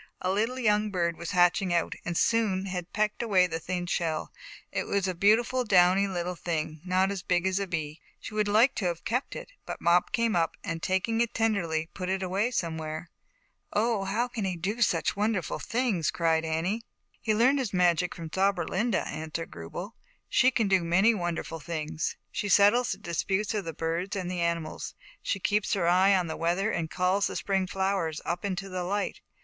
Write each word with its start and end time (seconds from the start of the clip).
A 0.21 0.31
little 0.31 0.57
young 0.57 0.89
bird 0.89 1.15
was 1.15 1.29
hatching 1.29 1.71
out, 1.71 1.93
and 2.03 2.17
soon 2.17 2.65
had 2.65 2.91
pecked 2.91 3.21
away 3.21 3.45
the 3.45 3.59
thin 3.59 3.85
shell. 3.85 4.33
It 4.71 4.87
was 4.87 5.07
a 5.07 5.13
beautiful 5.13 5.63
downy 5.63 6.07
little 6.07 6.33
thing, 6.35 6.81
not 6.83 7.11
as 7.11 7.21
big 7.21 7.45
as 7.45 7.59
a 7.59 7.67
bee. 7.67 8.01
She 8.19 8.33
would 8.33 8.47
like 8.47 8.73
to 8.77 8.85
have 8.85 9.05
kept 9.05 9.35
it, 9.35 9.51
but 9.63 9.79
Mop 9.79 10.11
came 10.11 10.35
up 10.35 10.57
and 10.63 10.81
taking 10.81 11.21
it 11.21 11.35
tenderly, 11.35 11.87
put 11.93 12.09
it 12.09 12.23
away 12.23 12.49
somewhere. 12.49 13.11
"Oh, 13.73 14.05
how 14.05 14.27
can 14.27 14.43
he 14.43 14.55
do 14.55 14.81
such 14.81 15.15
wonderful 15.15 15.59
things?" 15.59 16.09
cried 16.09 16.45
Annie. 16.45 16.81
166 17.21 17.21
ZAUBERLINDA, 17.21 17.21
THE 17.21 17.21
WISE 17.21 17.21
WITCH. 17.21 17.27
m 17.27 17.37
"He 17.37 17.45
learned 17.45 17.59
his 17.59 17.73
magic 17.73 18.15
from 18.15 18.29
Zauber 18.31 18.67
linda," 18.67 19.07
answered 19.07 19.51
Grubel. 19.51 19.93
"She 20.27 20.49
can 20.49 20.67
do 20.67 20.83
many 20.83 21.13
wonderful 21.13 21.59
things. 21.59 22.15
She 22.31 22.49
settles 22.49 22.93
the 22.93 22.97
disputes 22.97 23.53
of 23.53 23.65
the 23.65 23.73
birds 23.73 24.15
and 24.15 24.31
animals. 24.31 24.95
She 25.21 25.37
keeps 25.39 25.75
her 25.75 25.87
eye 25.87 26.15
on 26.15 26.25
the 26.25 26.35
weather, 26.37 26.71
and 26.71 26.89
calls 26.89 27.27
the 27.27 27.35
spring 27.35 27.67
flowers 27.67 28.19
up 28.25 28.43
into 28.43 28.67
the 28.67 28.83
light. 28.83 29.21